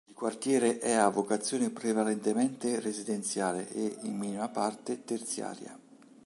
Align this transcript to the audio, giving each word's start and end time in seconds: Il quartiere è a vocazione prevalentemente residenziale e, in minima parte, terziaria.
Il 0.09 0.15
quartiere 0.15 0.79
è 0.79 0.93
a 0.93 1.09
vocazione 1.09 1.69
prevalentemente 1.69 2.79
residenziale 2.79 3.69
e, 3.69 3.97
in 4.01 4.17
minima 4.17 4.49
parte, 4.49 5.03
terziaria. 5.05 5.77